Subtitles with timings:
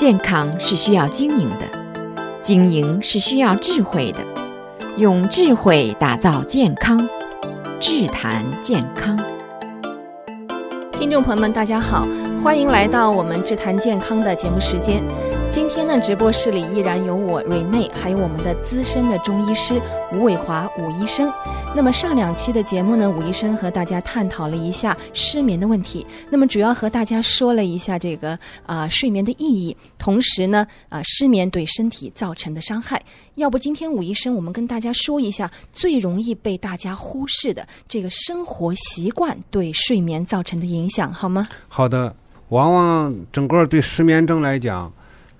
[0.00, 1.66] 健康是需要经营的，
[2.40, 4.20] 经营是需要智慧的，
[4.96, 7.06] 用智慧打造健康，
[7.78, 9.14] 智谈健康。
[10.92, 12.08] 听众朋友们，大家好，
[12.42, 15.04] 欢迎来到我们智谈健康的节目时间。
[15.50, 19.78] 今天呢，直播室里依然有我瑞内，还有我们的资深的中医师
[20.10, 21.30] 吴伟华吴医生。
[21.76, 26.06] 那么上两期的节目呢，吴医生和大家探讨了一下失眠的问题。
[26.30, 33.00] 那么主要和大家说了一下这个啊、睡眠的意义，同时呢啊、失眠对身体造成的伤害。
[33.34, 41.46] 要不今天吴医生，我们跟大家说一下最容易被大家忽视的这个生活习惯对睡眠造成的影响，好吗？
[41.68, 42.14] 好的，
[42.50, 44.92] 往往整个对失眠症来讲。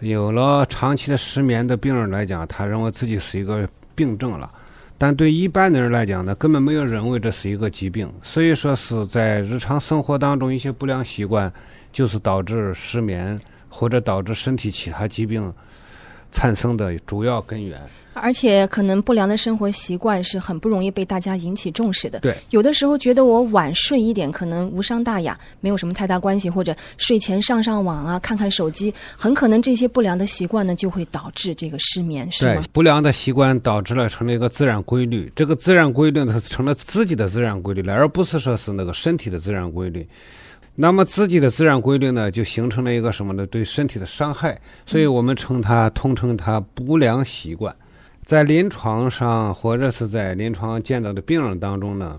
[0.00, 4.48] 有了长期的失眠的病人来讲，他认为自己是一个病症了，
[4.96, 8.08] 但对一般的人来讲呢，根本没有认为这是一个疾病。
[8.22, 11.52] 所以说是在日常生活当中一些不良习惯，
[11.92, 13.36] 就是导致失眠
[13.68, 15.52] 或者导致身体其他疾病
[16.32, 17.80] 产生的主要根源。
[18.20, 22.18] 而且可能不良的生活习惯是很不容易被大家引起重视的。
[22.18, 32.54] 对，有的时候觉得我晚睡一点可能无伤大雅，没有什么太大关系，或者睡前上上网啊，看看手机，很可能这些不良的习惯呢就会导致这个失眠，是吗？
[32.60, 40.04] 对，不良的习惯导致了成了一个自然规律，这个自然规律呢成了自己的自然规律了，而不是说是那个身体的自然规律。
[40.80, 43.44] 那么自己的自然规律呢，就形成了一个什么呢？
[43.44, 47.74] 对身体的伤害，所以我们称它，通称它不良习惯。
[48.24, 52.16] 在临床上或者是在临床见到的病人当中呢，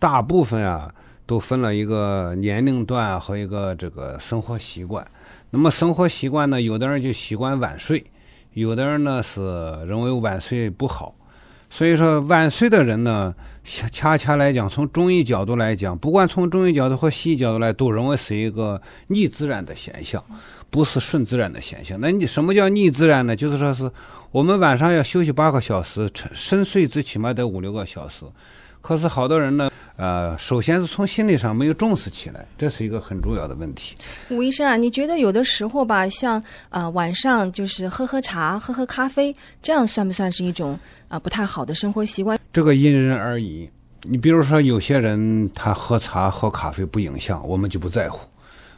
[0.00, 0.92] 大部分啊
[1.26, 5.06] 都分了一个年龄段和一个这个生活习惯。
[5.50, 8.04] 那么生活习惯呢，有的人就习惯晚睡，
[8.54, 9.40] 有的人呢是
[9.86, 11.14] 认为晚睡不好。
[11.72, 13.34] 所以说晚睡的人呢，
[13.64, 20.22] 恰恰来讲，从中医角度来讲，不管从中医角度或西医角度来，都认为是一个逆自然的现象，
[20.68, 21.98] 不是顺自然的现象。
[21.98, 23.34] 那你什么叫逆自然呢？
[23.34, 23.90] 就是说是。
[24.32, 28.24] 我们晚上要休息八个小时，沉深睡最起码得五六个小时。
[28.82, 33.94] 可是好多人呢，呃，首先是从心理上没有重视起来，这是一个很重要的问题。
[34.28, 36.38] 吴医生啊，你觉得有的时候吧，像
[36.68, 40.72] 啊、呃、晚上就是喝喝茶、喝喝咖啡，这样算不算是一种
[41.06, 42.38] 啊、呃、不太好的生活习惯？
[42.52, 43.70] 这个因人而异。
[44.02, 48.28] 你比如说，有些人他喝茶、喝咖啡不影响，我们就不在乎。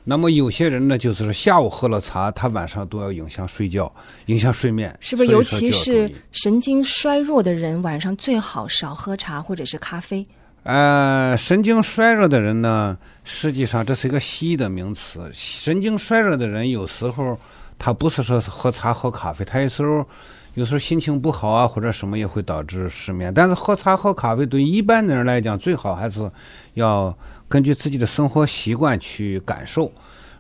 [0.07, 3.91] 那么有些人呢，就是说下午喝了茶，他晚上都要影响睡觉，
[4.27, 4.95] 影响睡眠。
[5.01, 5.31] 是不是？
[5.31, 10.23] 尤其是神经衰弱的人，晚上最好少喝茶或者是咖啡。
[10.65, 15.31] 呃，神经衰弱的人呢，实际上这是一个西医的名词。
[15.33, 17.39] 神经衰弱的人有时候
[17.79, 20.07] 他不是说是喝茶喝咖啡，他有时候
[20.53, 23.33] 有时候心情不好啊，或者什么也会导致失眠。
[23.33, 26.31] 但是喝茶喝咖啡对一般的人来讲，最好还是
[26.75, 27.17] 要。
[27.55, 29.93] 根据自己的生活习惯去感受，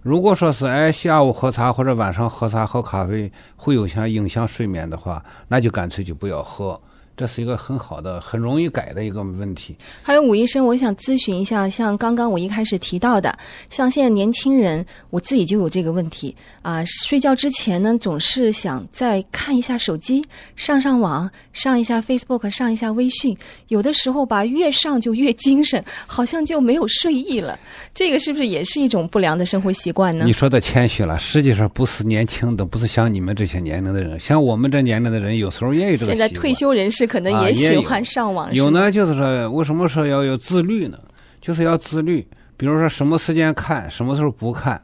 [0.02, 6.80] 如果说是哎下午喝茶或者晚上喝茶喝咖啡会有像影响睡眠的话，那就干脆就不要喝。
[7.16, 9.76] 这是一个很好的、很容易改的一个问题。
[10.02, 13.32] 还有武医生，我想咨询一下，像刚刚我一开始提到的，
[13.70, 20.24] 像现在年轻人，我自己就有这个问题啊、呃，睡觉之前呢，总是想再看一下手机，
[20.56, 23.36] 上上网，上一下 Facebook，上一下微信，
[23.68, 27.56] 有的时候吧，越上就越精神，好像就没有睡意了。
[27.94, 30.24] 这个是不是也是一种不良的生活习惯呢？
[30.24, 36.06] 你说的谦虚了，实际上不是年轻的，不是像你们这些年龄的人，像我们这年龄的人，有时候也有这个。
[36.06, 37.03] 现在退休人士。
[37.06, 40.98] 可能也喜欢上网，啊，有，有呢，就是说，为什么说要有自律呢？
[41.40, 42.26] 就是要自律，
[42.56, 44.80] 比如说什么时间看，什么时候不看，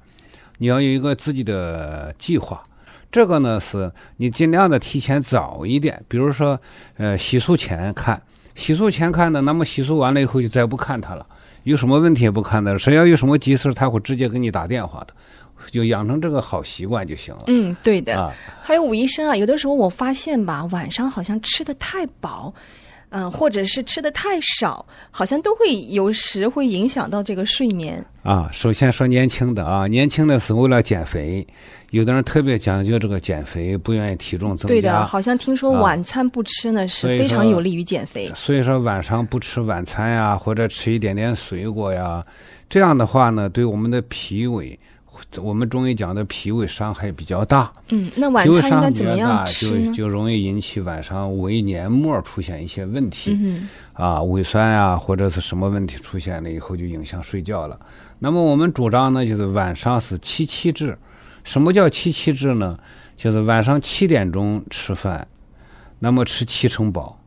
[0.59, 2.63] 你要有一个自己的计划。
[3.11, 6.61] 这个呢，是你尽量的提前早一点，比如说，
[6.97, 8.21] 呃，洗漱前看，
[8.55, 11.27] 洗漱前看呢，那么洗漱完了以后就再不看它了，
[11.65, 15.15] 有什么问题也不看的，谁要有什么急事，他会直接给你打电话的。
[15.71, 17.45] 就养成这个好习惯就行了。
[17.49, 18.19] 嗯，对的。
[18.19, 18.33] 啊，
[18.63, 22.53] 还有武医生啊，有的时候我发现吧，晚上好像吃的太饱，
[23.11, 28.05] 嗯、呃，或者是吃的太少，好像都会有时会影响到这个睡眠。
[28.23, 31.47] 啊，首先说年轻的啊，年轻的是为了减肥，
[31.91, 34.69] 有的人特别讲究这个减肥，不愿意体重增加。
[34.69, 38.31] 对的，好像听说晚餐不吃呢，啊，是非常有利于减肥。
[38.35, 42.23] 所以说晚上不吃晚餐呀，或者吃一点点水果呀，
[42.69, 44.79] 这样的话呢，对我们的脾胃。
[45.39, 49.87] 我们中医讲的脾胃伤害比较大，嗯，那晚餐应该怎么样吃呢？
[49.87, 57.79] 就就容易引起晚上胃黏膜出现一些问题，嗯、啊，胃酸啊或者是什么问题出现了以后就影响睡觉了。
[58.19, 60.99] 那么我们主张呢，就是晚上是七七制。
[61.43, 62.79] 什么叫七七制呢？
[63.17, 65.27] 就是晚上七点钟吃饭，
[65.99, 67.19] 那么吃七成饱；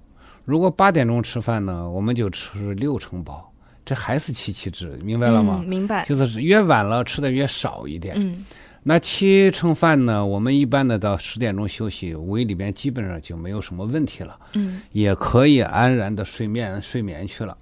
[0.45, 3.52] 如果八点钟吃饭呢，我们就吃六成饱。
[3.85, 5.59] 这还是七七制，明白了吗？
[5.61, 6.05] 嗯、明白。
[6.05, 8.15] 就是越晚了吃的越少一点。
[8.17, 8.45] 嗯。
[8.85, 17.57] 那七成饭呢，我们一般的到十点钟休息，胃里边基本上就没有什么问题了，嗯，也可以安然的睡眠睡眠去了。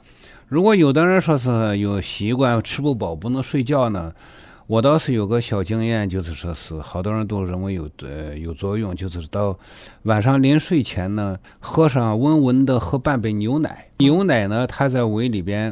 [0.48, 4.12] 如果有的人说是有习惯吃不饱不能睡觉呢，
[4.66, 9.56] 我倒是有个小经验，就是说是好多人都认为有呃有作用，就是到
[10.04, 13.86] 晚上临睡前呢，喝上温温的喝半杯牛奶。
[14.00, 15.72] 牛奶呢，它在胃里边，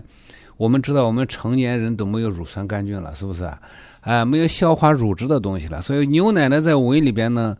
[0.59, 3.57] 我们知道我们成年人都没有乳酸杆菌了，是不是啊？
[4.01, 7.55] 哎，没有消化乳汁的东西了，所以牛奶呢在胃里边呢，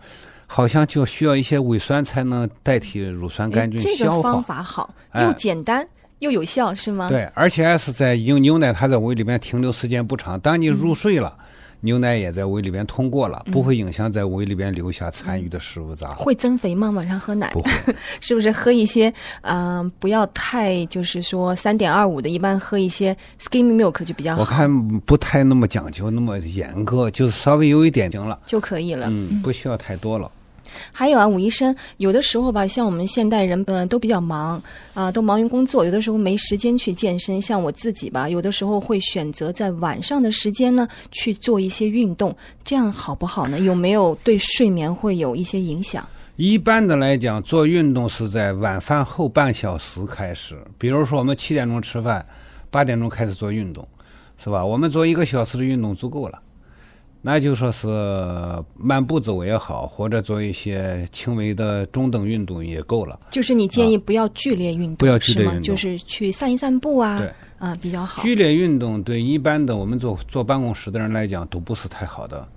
[0.46, 3.96] 好像就需要一些胃酸才能代替乳酸杆菌消化。
[3.98, 5.81] 这个方法好，又简单。
[5.81, 5.88] 哎
[6.19, 7.07] 又有效是吗？
[7.07, 10.38] 对，而且还是在用牛奶，它在胃里边停留时间不长。
[10.38, 11.46] 当你入睡了，嗯、
[11.81, 16.16] 牛奶也在胃里边通过了，不会影响在胃里边留下残余的食物渣、嗯。
[16.16, 16.90] 会增肥吗？
[16.90, 17.50] 晚上喝奶？
[17.52, 17.72] 不会，
[18.20, 19.10] 是不是喝一些？
[19.42, 24.42] 嗯、呃，不要太就是说三点二五的，一般喝一些 skim milk 就比较好。
[24.42, 29.08] 我看不太那么讲究，那么严格，就是稍微有一点行了就可以了。
[29.10, 30.30] 嗯，不需要太多了。
[30.91, 34.62] 还有啊，武医生，有的时候吧，像我们现代人，嗯、都比较忙
[34.94, 37.41] 啊、都忙于工作，有的时候没时间去健身。
[37.41, 43.59] 像我自己吧，有的时候会选择在晚上的时间呢去做一些运动，这样好不好呢？
[43.59, 46.07] 有没有对睡眠会有一些影响？
[46.36, 52.25] 一般的来讲，做运动是在晚饭后半小时开始，比如说我们七点钟吃饭，
[52.69, 53.86] 八点钟开始做运动，
[54.41, 54.63] 是吧？
[54.63, 56.39] 我们做一个小时的运动足够了。
[57.21, 57.88] 那就说是
[58.77, 63.19] 慢步走也好，或者做一些轻微的中等运动也够了。
[63.30, 65.62] 就是你建议不要剧烈运动，不要剧烈运动？
[65.62, 68.24] 就是去散一散步啊，对啊比较好。
[68.24, 72.48] 剧烈运动对一般的我们坐坐办公室的人来讲都不是太好的。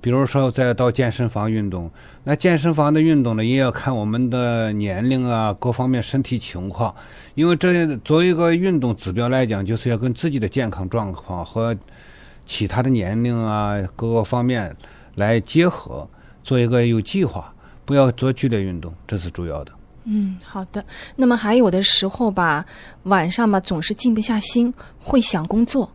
[0.00, 1.90] 比如说再到健身房运动，
[2.24, 6.94] 那健身房的运动呢，也要看我们的年龄啊，各方面身体情况，
[7.34, 11.76] 因为这作为一个运动指标来讲，就是要跟自己的健康状况和。
[12.46, 14.74] 其他的年龄啊，各个方面
[15.16, 16.08] 来结合，
[16.44, 17.52] 做一个有计划，
[17.84, 19.72] 不要做剧烈运动，这是主要的。
[20.04, 20.84] 嗯，好的。
[21.16, 22.64] 那么还有的时候吧，
[23.02, 25.90] 晚上吧总是静不下心，会想工作，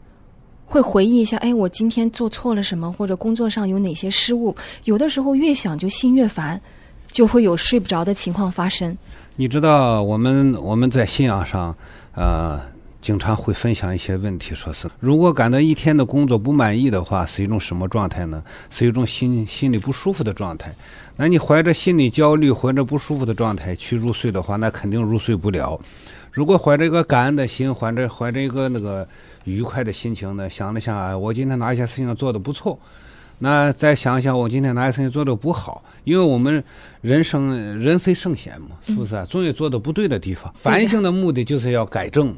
[0.66, 4.54] 会回忆一下，哎，我今天做错了什么，或者工作上有哪些失误。
[4.84, 6.60] 有的时候越想就心越烦，
[7.08, 8.98] 就会有睡不着的情况发生。
[9.38, 11.74] 你知道，我们我们在信仰上，
[12.14, 12.60] 呃。
[13.02, 18.42] 经常会分享一些问题，说是如果感到一天的工作不满意的话，是一种什么状态呢？
[18.70, 20.72] 是一种心心里不舒服的状态。
[21.18, 25.80] 那你怀着心理焦虑怀着不舒服的状态去入睡的话，那肯定入睡不了。
[26.32, 29.08] 如果怀着一个感恩的心，怀着怀着一个那个
[29.46, 32.78] 愉快的心情呢，想了想啊，我今天哪一些事情做得不错，
[33.40, 36.64] 那再想想我今天哪些事情做得不好，因为我们
[37.02, 39.26] 人生人非圣贤嘛，是不是啊？
[39.28, 40.54] 总有做的不对的地方。
[40.56, 42.34] 反省的目的就是要改正。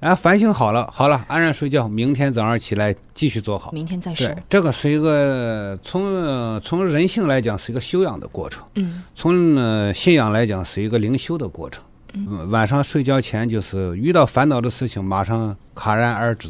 [0.00, 1.88] 然后反省好了，好了，安然睡觉。
[1.88, 3.72] 明天早上起来继续做好。
[3.72, 4.28] 明天再说。
[4.48, 8.62] 这个是一个从从人性来讲是一个修养的过程。
[8.76, 9.02] 嗯。
[9.14, 11.82] 从呃信仰来讲是一个灵修的过程。
[12.12, 12.48] 嗯。
[12.48, 16.48] 晚上睡觉前就是遇到烦恼的事情，马上戛然而止，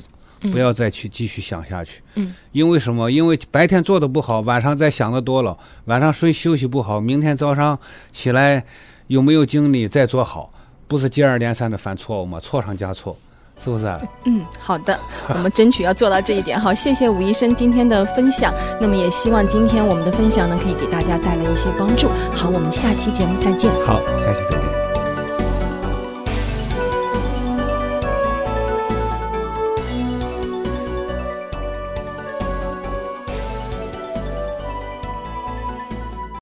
[0.52, 2.02] 不要再去继续想下去。
[2.16, 2.34] 嗯。
[2.52, 3.10] 因为什么？
[3.10, 5.56] 因为白天做的不好，晚上再想的多了，
[5.86, 7.78] 晚上睡休息不好，明天早上
[8.12, 8.62] 起来
[9.06, 10.52] 有没有精力再做好，
[10.86, 12.38] 不是接二连三的犯错误吗？
[12.38, 13.16] 错上加错。
[13.62, 14.00] 是不是啊？
[14.24, 16.58] 嗯，好的，我们争取要做到这一点。
[16.58, 18.52] 好，谢谢吴医生今天的分享。
[18.80, 22.08] 那么也希望今天我们的分享呢，可以给大家带来一些帮助。
[22.32, 23.70] 好，我们下期节目再见。
[23.84, 24.87] 好，下期再见。